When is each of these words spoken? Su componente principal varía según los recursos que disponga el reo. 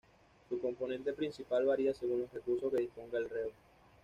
Su 0.49 0.57
componente 0.59 1.13
principal 1.13 1.67
varía 1.67 1.93
según 1.93 2.21
los 2.21 2.33
recursos 2.33 2.73
que 2.73 2.81
disponga 2.81 3.19
el 3.19 3.29
reo. 3.29 3.51